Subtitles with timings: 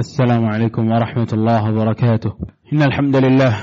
[0.00, 2.32] السلام عليكم ورحمة الله وبركاته.
[2.72, 3.56] إن الحمد لله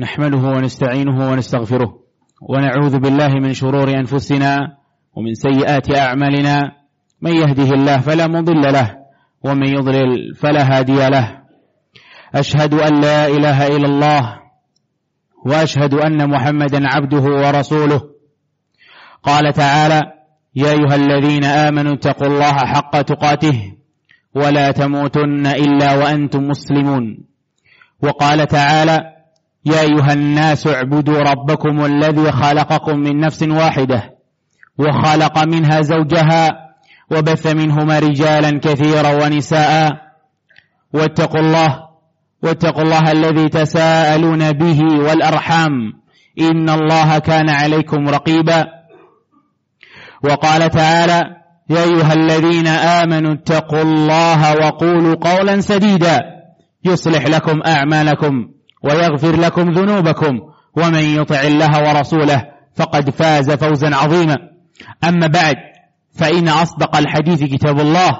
[0.00, 1.98] نحمده ونستعينه ونستغفره
[2.42, 4.58] ونعوذ بالله من شرور أنفسنا
[5.14, 6.72] ومن سيئات أعمالنا.
[7.22, 8.96] من يهده الله فلا مضل له
[9.44, 11.42] ومن يضلل فلا هادي له.
[12.34, 14.38] أشهد أن لا إله إلا الله
[15.46, 18.00] وأشهد أن محمدا عبده ورسوله.
[19.22, 20.00] قال تعالى
[20.54, 23.79] يا أيها الذين آمنوا اتقوا الله حق تقاته
[24.34, 27.18] ولا تموتن إلا وأنتم مسلمون.
[28.02, 28.98] وقال تعالى
[29.64, 34.14] يا أيها الناس اعبدوا ربكم الذي خلقكم من نفس واحدة
[34.78, 36.50] وخلق منها زوجها
[37.10, 39.92] وبث منهما رجالا كثيرا ونساء.
[40.92, 41.88] واتقوا الله
[42.42, 45.72] واتقوا الله الذي تساءلون به والأرحام.
[46.40, 48.66] إن الله كان عليكم رقيبا.
[50.24, 51.39] وقال تعالى
[51.70, 56.18] يا أيها الذين آمنوا اتقوا الله وقولوا قولا سديدا.
[56.84, 58.32] يصلح لكم أعمالكم
[58.82, 60.40] ويغفر لكم ذنوبكم.
[60.76, 62.42] ومن يطع الله ورسوله
[62.74, 64.36] فقد فاز فوزا عظيما.
[65.04, 65.56] أما بعد
[66.18, 68.10] فإن أصدق الحديث كتاب الله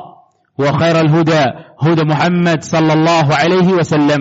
[0.58, 1.44] وخير الهدى
[1.82, 4.20] هدى محمد صلى الله عليه وسلم.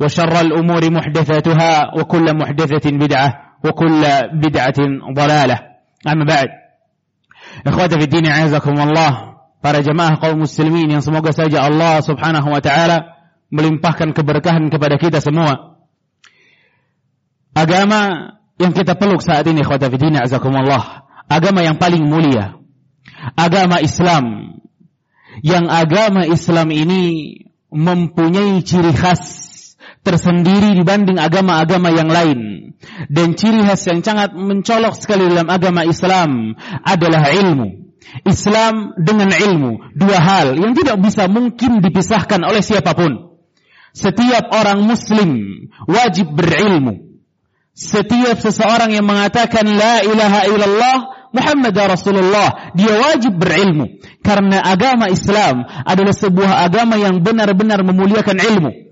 [0.00, 4.78] وشر الأمور محدثاتها وكل محدثة بدعة وكل بدعة
[5.14, 5.58] ضلالة.
[6.08, 6.65] أما بعد
[7.64, 13.16] Ikhwata fi dini azakumullah, para jemaah kaum muslimin yang semoga saja Allah Subhanahu wa taala
[13.48, 15.78] melimpahkan keberkahan kepada kita semua.
[17.56, 22.60] Agama yang kita peluk saat ini ikhwata fi dini azakumullah, agama yang paling mulia.
[23.32, 24.58] Agama Islam.
[25.40, 27.02] Yang agama Islam ini
[27.68, 29.46] mempunyai ciri khas
[30.06, 32.38] tersendiri dibanding agama-agama yang lain.
[33.10, 36.54] Dan ciri khas yang sangat mencolok sekali dalam agama Islam
[36.86, 37.90] adalah ilmu.
[38.22, 43.42] Islam dengan ilmu, dua hal yang tidak bisa mungkin dipisahkan oleh siapa pun.
[43.90, 45.30] Setiap orang muslim
[45.90, 47.18] wajib berilmu.
[47.76, 50.98] Setiap seseorang yang mengatakan la ilaha illallah
[51.34, 54.00] Muhammad Rasulullah, dia wajib berilmu.
[54.24, 58.85] Karena agama Islam adalah sebuah agama yang benar-benar memuliakan ilmu.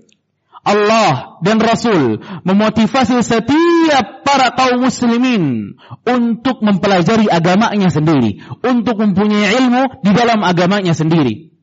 [0.65, 10.01] Allah dan Rasul memotivasi setiap para kaum muslimin untuk mempelajari agamanya sendiri, untuk mempunyai ilmu
[10.01, 11.53] di dalam agamanya sendiri.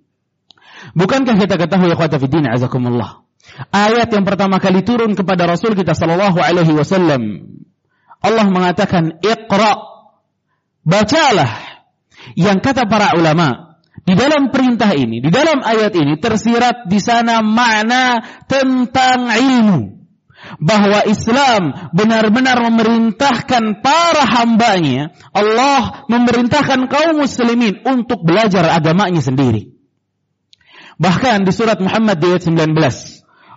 [0.94, 3.26] Bukankah kita ketahui ya fiddin azakumullah?
[3.74, 7.52] Ayat yang pertama kali turun kepada Rasul kita sallallahu alaihi wasallam.
[8.22, 9.92] Allah mengatakan, "Iqra."
[10.82, 11.62] Bacalah.
[12.34, 13.71] Yang kata para ulama,
[14.02, 18.18] di dalam perintah ini, di dalam ayat ini tersirat di sana makna
[18.50, 20.02] tentang ilmu.
[20.58, 29.70] Bahwa Islam benar-benar memerintahkan para hambanya, Allah memerintahkan kaum muslimin untuk belajar agamanya sendiri.
[30.98, 32.74] Bahkan di surat Muhammad ayat 19,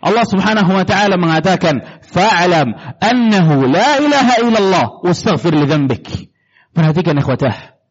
[0.05, 6.29] Allah Subhanahu wa taala mengatakan, "Fa'lam annahu la ilaha illallah wastaghfir li dzambik."
[6.69, 7.81] Perhatikan ikhwatah.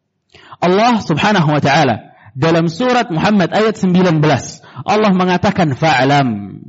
[0.63, 4.19] Allah Subhanahu wa taala dalam surat Muhammad ayat 19
[4.83, 6.59] Allah mengatakan fa'lam.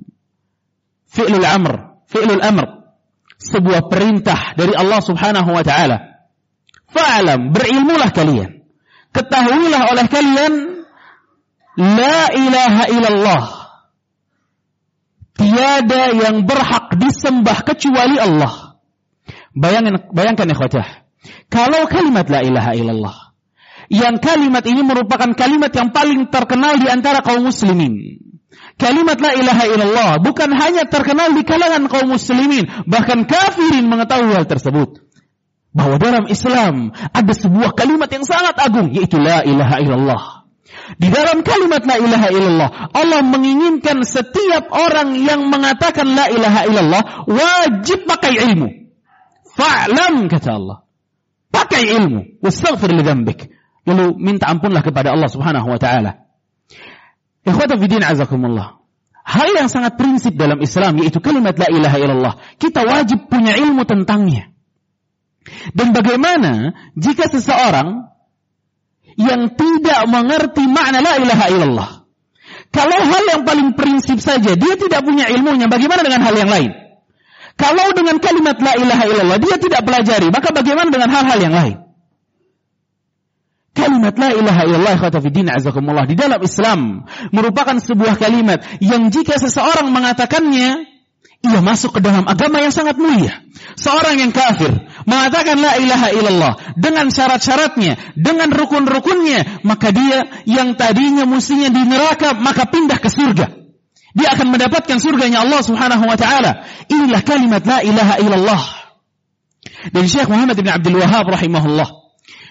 [1.10, 2.06] Fi'lul amr.
[2.06, 2.86] Fi'lul amr.
[3.36, 6.22] Sebuah perintah dari Allah Subhanahu wa taala.
[6.86, 7.50] Fa'lam.
[7.50, 8.62] Berilmulah kalian.
[9.10, 10.54] Ketahuilah oleh kalian
[11.82, 13.44] la ilaha illallah.
[15.36, 18.78] Tiada yang berhak disembah kecuali Allah.
[19.52, 20.88] Bayangkan bayangkan ikhwatah.
[21.50, 23.25] Kalau kalimat la ilaha illallah
[23.92, 28.22] yang kalimat ini merupakan kalimat yang paling terkenal di antara kaum muslimin.
[28.76, 34.44] Kalimat la ilaha illallah bukan hanya terkenal di kalangan kaum muslimin, bahkan kafirin mengetahui hal
[34.44, 35.00] tersebut.
[35.72, 40.22] Bahwa dalam Islam ada sebuah kalimat yang sangat agung, yaitu la ilaha illallah.
[41.00, 47.02] Di dalam kalimat la ilaha illallah, Allah menginginkan setiap orang yang mengatakan la ilaha illallah
[47.28, 48.68] wajib pakai ilmu.
[49.56, 50.78] Fa'lam kata Allah.
[51.48, 52.44] Pakai ilmu.
[52.44, 53.02] Wastaghfir li
[53.86, 56.26] lalu minta ampunlah kepada Allah Subhanahu wa taala.
[57.46, 58.82] Ikhwata fi din azakumullah.
[59.26, 62.34] Hal yang sangat prinsip dalam Islam yaitu kalimat la ilaha illallah.
[62.58, 64.50] Kita wajib punya ilmu tentangnya.
[65.74, 68.10] Dan bagaimana jika seseorang
[69.14, 71.90] yang tidak mengerti makna la ilaha illallah.
[72.74, 76.70] Kalau hal yang paling prinsip saja dia tidak punya ilmunya, bagaimana dengan hal yang lain?
[77.56, 81.85] Kalau dengan kalimat la ilaha illallah dia tidak pelajari, maka bagaimana dengan hal-hal yang lain?
[83.76, 89.92] Kalimat la ilaha illallah khatafiddin azakumullah di dalam Islam merupakan sebuah kalimat yang jika seseorang
[89.92, 90.96] mengatakannya
[91.44, 93.44] ia masuk ke dalam agama yang sangat mulia.
[93.76, 94.72] Seorang yang kafir
[95.04, 102.32] mengatakan la ilaha illallah dengan syarat-syaratnya, dengan rukun-rukunnya, maka dia yang tadinya mestinya di neraka
[102.32, 103.46] maka pindah ke surga.
[104.16, 106.64] Dia akan mendapatkan surganya Allah Subhanahu wa taala.
[106.88, 108.62] Inilah kalimat la ilaha illallah.
[109.92, 111.95] Dan Syekh Muhammad bin Abdul Wahab rahimahullah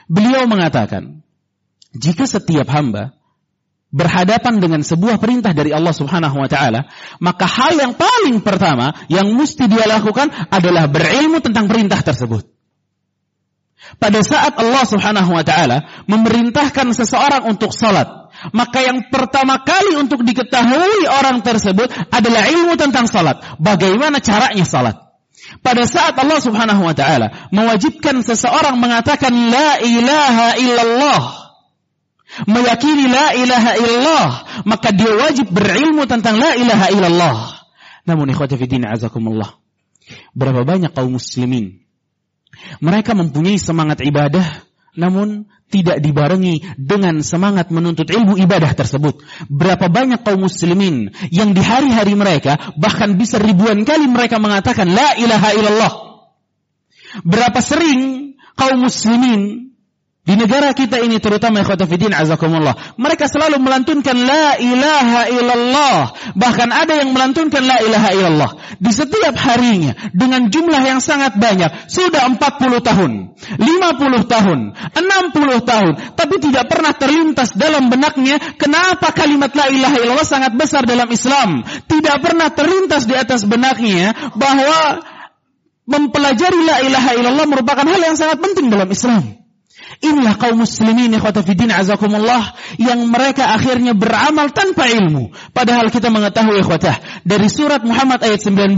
[0.09, 1.25] beliau mengatakan,
[1.95, 3.15] jika setiap hamba
[3.95, 6.91] berhadapan dengan sebuah perintah dari Allah Subhanahu wa taala,
[7.23, 12.43] maka hal yang paling pertama yang mesti dia lakukan adalah berilmu tentang perintah tersebut.
[13.95, 20.25] Pada saat Allah Subhanahu wa taala memerintahkan seseorang untuk salat, maka yang pertama kali untuk
[20.27, 23.39] diketahui orang tersebut adalah ilmu tentang salat.
[23.61, 25.04] Bagaimana caranya salat?
[25.61, 31.21] Pada saat Allah Subhanahu wa taala mewajibkan seseorang mengatakan la ilaha illallah,
[32.49, 34.27] meyakini la ilaha illallah,
[34.65, 37.37] maka dia wajib berilmu tentang la ilaha illallah.
[38.05, 39.57] Namun ikhwati fi azakumullah.
[40.37, 41.85] Berapa banyak kaum muslimin
[42.79, 44.63] mereka mempunyai semangat ibadah
[44.95, 49.19] namun tidak dibarengi dengan semangat menuntut ilmu ibadah tersebut.
[49.51, 55.17] Berapa banyak kaum muslimin yang di hari-hari mereka bahkan bisa ribuan kali mereka mengatakan la
[55.17, 55.93] ilaha illallah.
[57.23, 59.64] Berapa sering kaum muslimin
[60.25, 62.97] di negara kita ini terutama ikhwatafidin azakumullah.
[62.97, 65.97] Mereka selalu melantunkan la ilaha illallah.
[66.33, 68.51] Bahkan ada yang melantunkan la ilaha illallah.
[68.81, 69.93] Di setiap harinya.
[70.17, 71.93] Dengan jumlah yang sangat banyak.
[71.93, 72.41] Sudah 40
[72.81, 73.11] tahun.
[73.37, 74.59] 50 tahun.
[74.97, 75.93] 60 tahun.
[76.17, 78.41] Tapi tidak pernah terlintas dalam benaknya.
[78.57, 81.61] Kenapa kalimat la ilaha illallah sangat besar dalam Islam.
[81.85, 84.33] Tidak pernah terlintas di atas benaknya.
[84.33, 85.05] Bahwa
[85.85, 89.44] mempelajari la ilaha illallah merupakan hal yang sangat penting dalam Islam.
[90.03, 95.31] Inilah kaum muslimin ikhwatafiddin azakumullah yang mereka akhirnya beramal tanpa ilmu.
[95.55, 98.75] Padahal kita mengetahui ikhwatah dari surat Muhammad ayat 19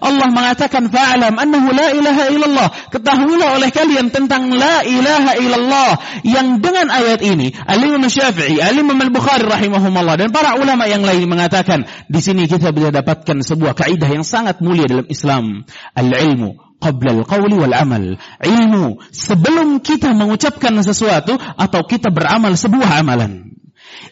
[0.00, 2.68] Allah mengatakan fa'alam annahu la ilaha illallah.
[2.88, 5.92] Ketahuilah oleh kalian tentang la ilaha illallah
[6.24, 11.84] yang dengan ayat ini Al-Imam Syafi'i, Al-Imam Al-Bukhari rahimahumullah dan para ulama yang lain mengatakan
[12.08, 15.68] di sini kita bisa dapatkan sebuah kaidah yang sangat mulia dalam Islam.
[15.92, 18.20] Al-ilmu qabla al-qawli wal amal.
[18.44, 23.56] Ilmu sebelum kita mengucapkan sesuatu atau kita beramal sebuah amalan.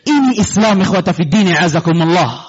[0.08, 2.48] Ini Islam ikhwata fi dini azakumullah.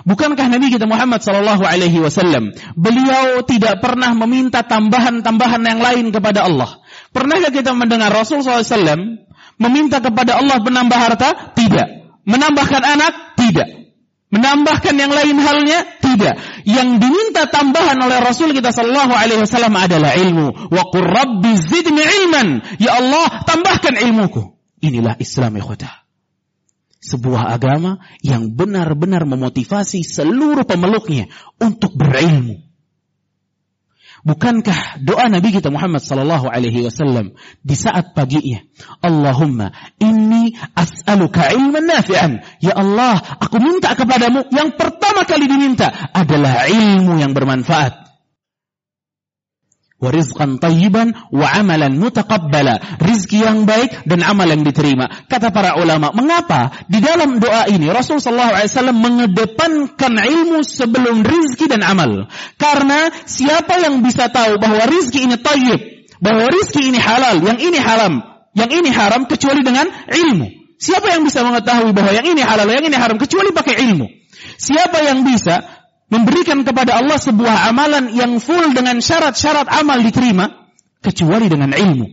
[0.00, 6.48] Bukankah Nabi kita Muhammad sallallahu alaihi wasallam beliau tidak pernah meminta tambahan-tambahan yang lain kepada
[6.48, 6.80] Allah?
[7.12, 9.20] Pernahkah kita mendengar Rasul SAW
[9.60, 11.52] meminta kepada Allah menambah harta?
[11.52, 12.22] Tidak.
[12.24, 13.36] Menambahkan anak?
[13.36, 13.79] Tidak.
[14.30, 15.82] Menambahkan yang lain halnya?
[15.98, 16.62] Tidak.
[16.62, 20.70] Yang diminta tambahan oleh Rasul kita sallallahu alaihi wasallam adalah ilmu.
[20.70, 22.62] Wa rabbi zidni ilman.
[22.78, 24.54] Ya Allah, tambahkan ilmuku.
[24.86, 26.06] Inilah Islam ikhwata.
[27.02, 31.26] Sebuah agama yang benar-benar memotivasi seluruh pemeluknya
[31.58, 32.69] untuk berilmu.
[34.20, 37.32] Bukankah doa Nabi kita Muhammad sallallahu alaihi wasallam
[37.64, 38.60] di saat paginya,
[39.00, 42.40] Allahumma inni as'aluka ilman nafi'an.
[42.60, 47.99] Ya Allah, aku minta kepadamu yang pertama kali diminta adalah ilmu yang bermanfaat
[50.00, 52.98] warizqan tayyiban wa amalan mutaqabbala.
[52.98, 55.06] Rizki yang baik dan amal yang diterima.
[55.28, 61.22] Kata para ulama, mengapa di dalam doa ini Rasul sallallahu alaihi wasallam mengedepankan ilmu sebelum
[61.22, 62.26] rizki dan amal?
[62.56, 65.80] Karena siapa yang bisa tahu bahwa rizki ini tayyib,
[66.18, 68.24] bahwa rizki ini halal, yang ini haram,
[68.56, 70.60] yang ini haram kecuali dengan ilmu.
[70.80, 74.08] Siapa yang bisa mengetahui bahwa yang ini halal, yang ini haram kecuali pakai ilmu?
[74.56, 75.79] Siapa yang bisa
[76.10, 80.68] memberikan kepada Allah sebuah amalan yang full dengan syarat-syarat amal diterima
[81.00, 82.06] kecuali dengan ilmu.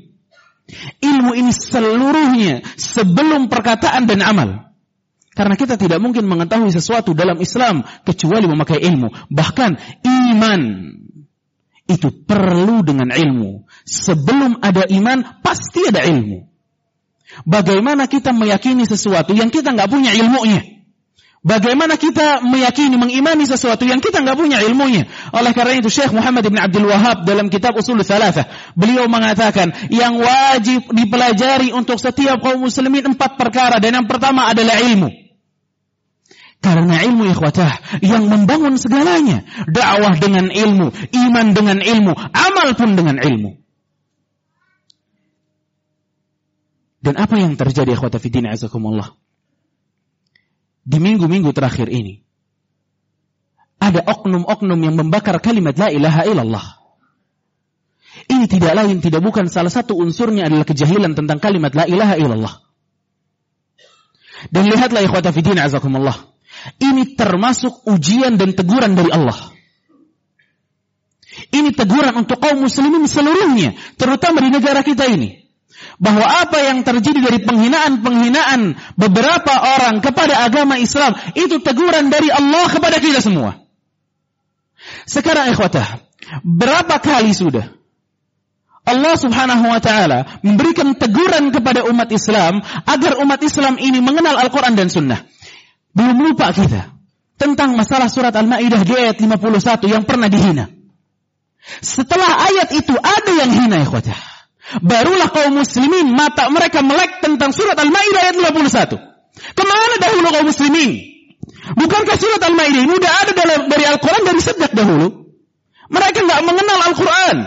[1.02, 4.50] Ilmu ini seluruhnya sebelum perkataan dan amal.
[5.34, 9.30] Karena kita tidak mungkin mengetahui sesuatu dalam Islam kecuali memakai ilmu.
[9.30, 10.62] Bahkan iman
[11.88, 13.66] itu perlu dengan ilmu.
[13.86, 16.46] Sebelum ada iman pasti ada ilmu.
[17.46, 20.77] Bagaimana kita meyakini sesuatu yang kita nggak punya ilmunya?
[21.46, 25.06] Bagaimana kita meyakini, mengimani sesuatu yang kita nggak punya ilmunya?
[25.32, 30.18] Oleh karena itu Syekh Muhammad bin Abdul Wahab dalam kitab Usul Thalathah, beliau mengatakan yang
[30.18, 35.14] wajib dipelajari untuk setiap kaum muslimin empat perkara dan yang pertama adalah ilmu.
[36.58, 39.46] Karena ilmu ikhwatah yang membangun segalanya.
[39.70, 43.62] Dakwah dengan ilmu, iman dengan ilmu, amal pun dengan ilmu.
[46.98, 49.14] Dan apa yang terjadi ikhwatah fidina azakumullah?
[50.88, 52.24] Di minggu-minggu terakhir ini.
[53.78, 56.66] Ada oknum-oknum yang membakar kalimat la ilaha illallah.
[58.32, 62.56] Ini tidak lain, tidak bukan salah satu unsurnya adalah kejahilan tentang kalimat la ilaha illallah.
[64.50, 66.16] Dan lihatlah ikhwata fidin azakumullah.
[66.82, 69.54] Ini termasuk ujian dan teguran dari Allah.
[71.54, 75.37] Ini teguran untuk kaum muslimin seluruhnya, terutama di negara kita ini.
[76.02, 82.66] Bahwa apa yang terjadi dari penghinaan-penghinaan beberapa orang kepada agama Islam itu teguran dari Allah
[82.70, 83.62] kepada kita semua.
[85.06, 86.02] Sekarang ikhwatah,
[86.42, 87.78] berapa kali sudah
[88.88, 94.80] Allah Subhanahu wa taala memberikan teguran kepada umat Islam agar umat Islam ini mengenal Al-Qur'an
[94.80, 95.28] dan Sunnah.
[95.92, 96.96] Belum lupa kita
[97.36, 100.72] tentang masalah surat Al-Maidah di ayat 51 yang pernah dihina.
[101.84, 104.37] Setelah ayat itu ada yang hina ikhwatah.
[104.84, 109.56] Barulah kaum muslimin mata mereka melek tentang surat Al-Maidah ayat 51.
[109.56, 110.92] Ke mana dahulu kaum muslimin?
[111.80, 113.32] Bukankah surat Al-Maidah ini sudah ada
[113.72, 115.08] dari Al-Quran dari sejak dahulu?
[115.88, 117.38] Mereka nggak mengenal Al-Quran.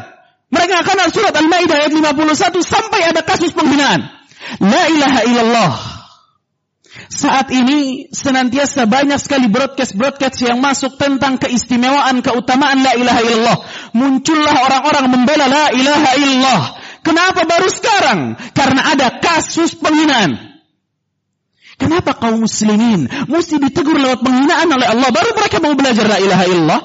[0.51, 4.01] Mereka akan surat Al-Maidah ayat 51 sampai ada kasus penghinaan.
[4.65, 5.73] La ilaha illallah.
[7.11, 13.59] Saat ini senantiasa banyak sekali broadcast-broadcast yang masuk tentang keistimewaan, keutamaan la ilaha illallah.
[13.95, 16.63] Muncullah orang-orang membela la ilaha illallah.
[17.01, 18.37] Kenapa baru sekarang?
[18.53, 20.51] Karena ada kasus penghinaan.
[21.81, 26.45] Kenapa kaum muslimin mesti ditegur lewat penghinaan oleh Allah baru mereka mau belajar la ilaha
[26.45, 26.81] illallah?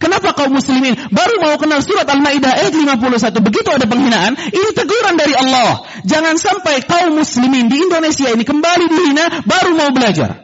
[0.00, 4.34] Kenapa kaum muslimin baru mau kenal surat Al-Maidah ayat 51 begitu ada penghinaan?
[4.34, 5.84] Ini teguran dari Allah.
[6.02, 10.42] Jangan sampai kaum muslimin di Indonesia ini kembali dihina baru mau belajar.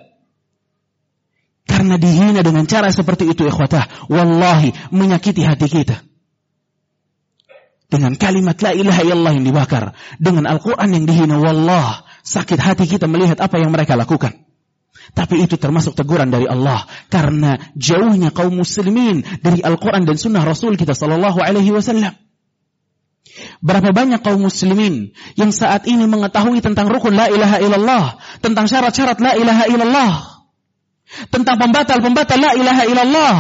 [1.64, 6.07] Karena dihina dengan cara seperti itu ikhwatah, wallahi menyakiti hati kita.
[7.88, 13.08] Dengan kalimat la ilaha illallah yang dibakar, dengan Al-Qur'an yang dihina, wallah sakit hati kita
[13.08, 14.44] melihat apa yang mereka lakukan.
[15.16, 20.76] Tapi itu termasuk teguran dari Allah karena jauhnya kaum muslimin dari Al-Quran dan Sunnah Rasul
[20.76, 22.12] kita Sallallahu Alaihi Wasallam.
[23.64, 28.04] Berapa banyak kaum muslimin yang saat ini mengetahui tentang rukun la ilaha illallah,
[28.44, 30.12] tentang syarat-syarat la ilaha illallah,
[31.32, 33.36] tentang pembatal-pembatal la ilaha illallah.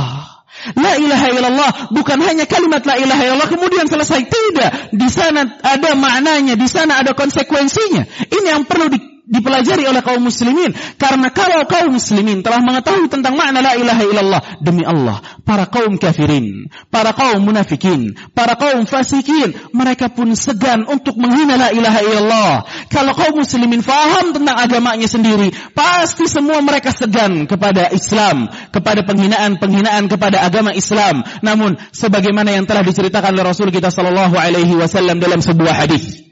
[0.74, 4.70] La ilaha illallah bukan hanya kalimat la ilaha illallah kemudian selesai tidak.
[4.90, 8.02] Di sana ada maknanya, di sana ada konsekuensinya.
[8.26, 10.72] Ini yang perlu di, dipelajari oleh kaum muslimin.
[10.96, 16.00] Karena kalau kaum muslimin telah mengetahui tentang makna la ilaha illallah demi Allah para kaum
[16.00, 22.52] kafirin para kaum munafikin para kaum fasikin mereka pun segan untuk menghina la ilaha illallah.
[22.88, 30.08] Kalau kaum muslimin faham tentang agamanya sendiri pasti semua mereka segan kepada Islam kepada penghinaan-penghinaan
[30.08, 31.22] kepada agama Islam.
[31.44, 36.27] Namun sebagaimana yang telah diceritakan oleh Rasul kita sallallahu alaihi wasallam dalam sebuah hadis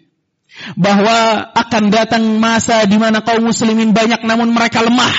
[0.77, 5.17] bahwa akan datang masa di mana kaum muslimin banyak namun mereka lemah.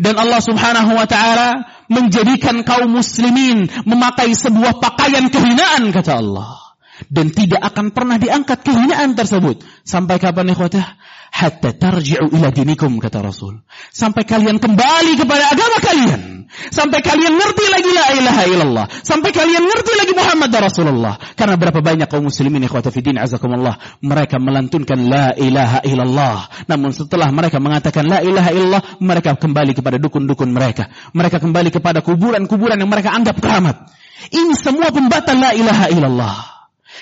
[0.00, 6.63] Dan Allah Subhanahu wa taala menjadikan kaum muslimin memakai sebuah pakaian kehinaan kata Allah
[7.10, 9.62] dan tidak akan pernah diangkat kehinaan tersebut.
[9.82, 10.86] Sampai kapan ikhwatah?
[11.34, 13.58] Hatta tarji'u ila dinikum kata Rasul.
[13.90, 16.46] Sampai kalian kembali kepada agama kalian.
[16.70, 18.86] Sampai kalian ngerti lagi la ilaha illallah.
[19.02, 21.18] Sampai kalian ngerti lagi Muhammad Rasulullah.
[21.34, 26.70] Karena berapa banyak kaum muslimin ikhwatah fiddin azakumullah mereka melantunkan la ilaha illallah.
[26.70, 30.86] Namun setelah mereka mengatakan la ilaha illallah mereka kembali kepada dukun-dukun mereka.
[31.10, 33.90] Mereka kembali kepada kuburan-kuburan yang mereka anggap keramat.
[34.30, 36.53] Ini semua pembatal la ilaha illallah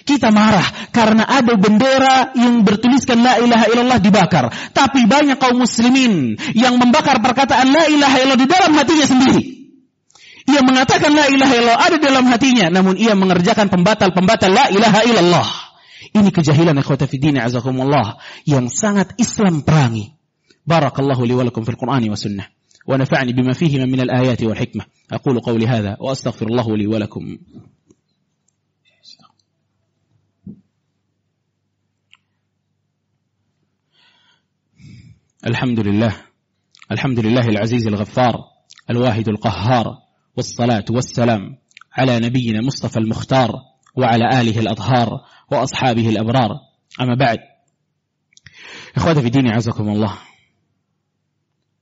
[0.04, 4.52] kita marah karena ada bendera yang bertuliskan la ilaha illallah dibakar.
[4.76, 9.44] Tapi banyak kaum muslimin yang membakar perkataan la ilaha illallah di dalam hatinya sendiri.
[10.48, 15.48] Ia mengatakan la ilaha illallah ada dalam hatinya, namun ia mengerjakan pembatal-pembatal la ilaha illallah.
[16.16, 20.16] Ini kejahilan ikhwata fi dini azakumullah yang sangat Islam perangi.
[20.68, 22.48] Barakallahu li wa lakum fil Qur'ani wa sunnah.
[22.88, 27.38] ونفعني بما فيهما من الآيات والحكمة أقول قولي هذا وأستغفر الله لي ولكم
[35.47, 36.17] الحمد لله
[36.93, 38.35] الحمد لله العزيز الغفار
[38.91, 39.87] الواحد القهار
[40.37, 41.59] والصلاة والسلام
[41.93, 43.51] على نبينا مصطفى المختار
[43.97, 45.09] وعلى آله الأطهار
[45.53, 46.51] وأصحابه الأبرار
[47.01, 47.39] أما بعد
[48.97, 50.15] إخواتي في ديني عزكم الله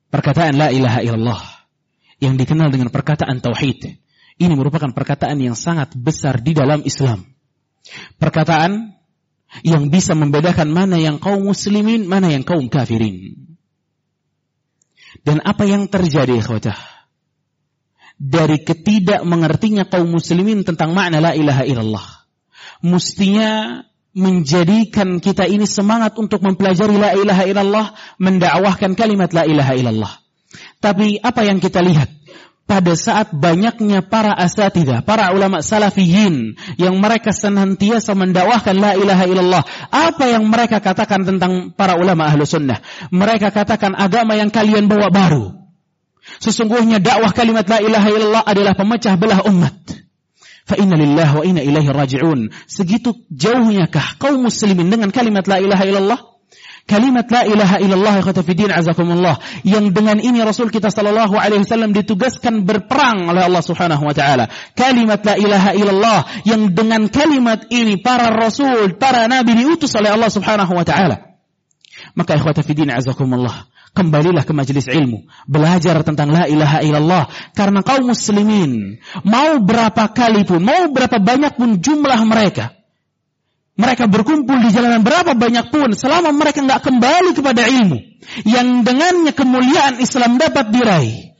[0.09, 1.40] perkataan la ilaha illallah
[2.17, 4.00] yang dikenal dengan perkataan tauhid
[4.40, 7.29] ini merupakan perkataan yang sangat besar di dalam Islam
[8.17, 8.97] perkataan
[9.69, 13.50] yang bisa membedakan mana yang kaum muslimin mana yang kaum kafirin
[15.26, 16.79] dan apa yang terjadi ikhwatah?
[18.21, 22.07] Dari ketidak mengertinya kaum muslimin tentang makna la ilaha illallah.
[22.85, 23.81] Mestinya
[24.12, 27.87] menjadikan kita ini semangat untuk mempelajari la ilaha illallah,
[28.21, 30.12] mendakwahkan kalimat la ilaha illallah.
[30.83, 32.11] Tapi apa yang kita lihat?
[32.70, 39.62] Pada saat banyaknya para asatidah, para ulama salafiyin yang mereka senantiasa mendakwahkan la ilaha illallah.
[39.90, 42.78] Apa yang mereka katakan tentang para ulama ahlu sunnah?
[43.10, 45.50] Mereka katakan agama yang kalian bawa baru.
[46.38, 49.74] Sesungguhnya dakwah kalimat la ilaha illallah adalah pemecah belah umat.
[50.62, 52.54] Fa inna lillahi wa inna ilaihi raji'un.
[52.70, 56.20] Segitu jauhnya kah kaum muslimin dengan kalimat la ilaha illallah?
[56.90, 62.66] Kalimat la ilaha illallah khatafidin azakumullah yang dengan ini Rasul kita sallallahu alaihi wasallam ditugaskan
[62.66, 64.50] berperang oleh Allah Subhanahu wa taala.
[64.75, 70.35] Kalimat la ilaha illallah yang dengan kalimat ini para rasul, para nabi diutus oleh Allah
[70.35, 71.38] Subhanahu wa taala.
[72.18, 78.99] Maka ikhwatafidin azakumullah, kembalilah ke majelis ilmu, belajar tentang la ilaha illallah karena kaum muslimin
[79.23, 82.79] mau berapa kali pun, mau berapa banyak pun jumlah mereka
[83.80, 87.99] mereka berkumpul di jalanan berapa banyak pun selama mereka nggak kembali kepada ilmu
[88.44, 91.32] yang dengannya kemuliaan Islam dapat diraih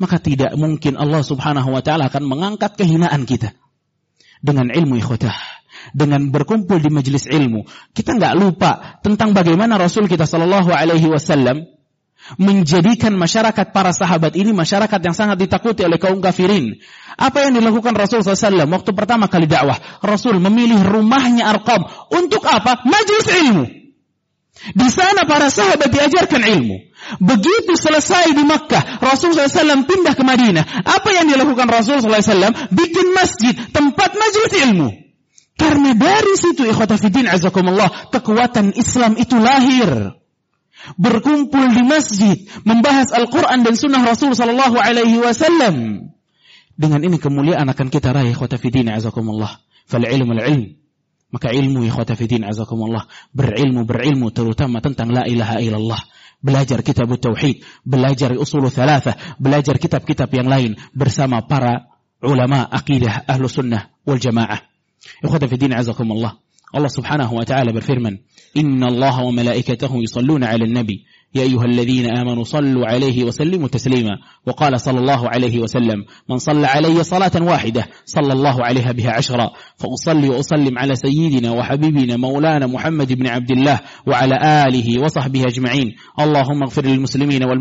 [0.00, 3.52] maka tidak mungkin Allah Subhanahu wa taala akan mengangkat kehinaan kita
[4.40, 5.36] dengan ilmu ikhwatah
[5.90, 7.66] dengan berkumpul di majelis ilmu.
[7.90, 11.66] Kita nggak lupa tentang bagaimana Rasul kita Shallallahu alaihi wasallam
[12.40, 16.78] menjadikan masyarakat para sahabat ini masyarakat yang sangat ditakuti oleh kaum kafirin.
[17.16, 19.76] Apa yang dilakukan Rasul SAW waktu pertama kali dakwah?
[20.00, 21.84] Rasul memilih rumahnya Arqam.
[22.12, 22.84] Untuk apa?
[22.88, 23.64] Majelis ilmu.
[24.72, 26.76] Di sana para sahabat diajarkan ilmu.
[27.18, 30.86] Begitu selesai di Makkah, Rasul SAW pindah ke Madinah.
[30.86, 32.70] Apa yang dilakukan Rasul SAW?
[32.70, 34.88] Bikin masjid, tempat majelis ilmu.
[35.58, 40.21] Karena dari situ ikhwatafidin azakumullah, kekuatan Islam itu lahir
[40.98, 42.36] berkumpul di masjid
[42.66, 46.08] membahas Al-Quran dan Sunnah Rasul Sallallahu Alaihi Wasallam.
[46.72, 49.60] Dengan ini kemuliaan akan kita raih khotafidin fidin azakumullah.
[49.86, 50.82] Fal ilmu ilm.
[51.32, 53.08] Maka ilmu ikhwata fidin azakumullah.
[53.32, 56.00] Berilmu berilmu terutama tentang la ilaha illallah.
[56.42, 61.86] Belajar kitab tauhid, belajar usul thalatha, belajar kitab-kitab yang lain bersama para
[62.18, 64.60] ulama akidah ahlu sunnah wal jamaah.
[65.22, 66.42] Ikhwata fidin azakumullah.
[66.72, 68.18] Allah Subhanahu wa taala berfirman,
[68.54, 74.18] "Inna Allah wa malaikatahu yusalluna 'alan nabi, ya ayyuhalladzina amanu sallu 'alaihi wa sallimu taslima."
[74.46, 79.52] Wa qala sallallahu 'alaihi wa sallam, "Man shalla 'alayya salatan wahidah, sallallahu 'alaiha biha 'ashra."
[79.52, 84.96] Fa usalli wa usallim 'ala sayyidina wa habibina maulana Muhammad ibn Abdullah wa 'ala alihi
[84.98, 85.92] wa sahbihi ajma'in.
[86.16, 87.60] Allahumma ighfir lil muslimina wal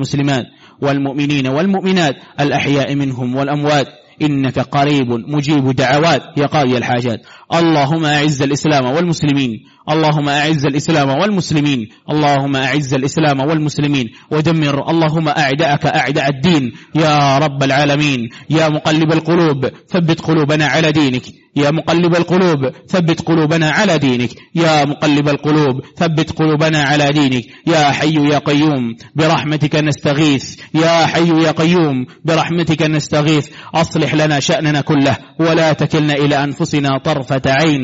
[4.22, 7.20] إنك قريب مجيب دعوات يا قاضي الحاجات.
[7.54, 9.52] اللهم أعز الإسلام والمسلمين.
[9.90, 11.90] اللهم أعز الإسلام والمسلمين.
[12.10, 14.08] اللهم أعز الإسلام والمسلمين.
[14.32, 14.90] ودمر.
[14.90, 16.72] اللهم أعداءك أعداء الدين.
[16.96, 18.30] يا رب العالمين.
[18.50, 19.70] يا مقلب القلوب.
[19.90, 21.41] ثبت قلوبنا على دينك.
[21.56, 24.30] يا مقلب القلوب ثبت قلوبنا على دينك.
[24.56, 27.46] يا مقلب القلوب ثبت قلوبنا على دينك.
[27.68, 30.60] يا حي يا قيوم برحمتك نستغيث.
[30.74, 33.48] يا حي يا قيوم برحمتك نستغيث.
[33.76, 37.82] أصلح لنا شأننا كله ولا تكلنا إلى أنفسنا طرفة عين.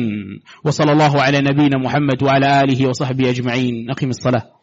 [0.64, 3.90] وصلى الله على نبينا محمد وعلى آله وصحبه أجمعين.
[3.90, 4.57] أقم الصلاة.